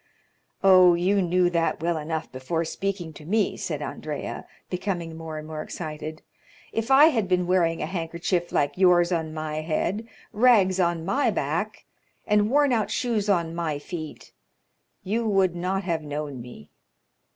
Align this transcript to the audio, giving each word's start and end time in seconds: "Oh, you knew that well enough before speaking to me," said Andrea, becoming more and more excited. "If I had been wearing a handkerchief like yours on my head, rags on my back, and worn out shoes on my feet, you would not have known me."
"Oh, 0.63 0.95
you 0.95 1.21
knew 1.21 1.47
that 1.51 1.79
well 1.79 1.95
enough 1.95 2.31
before 2.31 2.65
speaking 2.65 3.13
to 3.13 3.23
me," 3.23 3.55
said 3.55 3.83
Andrea, 3.83 4.47
becoming 4.67 5.15
more 5.15 5.37
and 5.37 5.45
more 5.45 5.61
excited. 5.61 6.23
"If 6.73 6.89
I 6.89 7.09
had 7.09 7.27
been 7.27 7.45
wearing 7.45 7.83
a 7.83 7.85
handkerchief 7.85 8.51
like 8.51 8.79
yours 8.79 9.11
on 9.11 9.31
my 9.31 9.57
head, 9.61 10.07
rags 10.33 10.79
on 10.79 11.05
my 11.05 11.29
back, 11.29 11.85
and 12.25 12.49
worn 12.49 12.73
out 12.73 12.89
shoes 12.89 13.29
on 13.29 13.53
my 13.53 13.77
feet, 13.77 14.31
you 15.03 15.27
would 15.27 15.55
not 15.55 15.83
have 15.83 16.01
known 16.01 16.41
me." 16.41 16.71